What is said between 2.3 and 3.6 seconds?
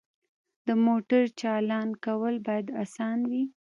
باید اسانه وي.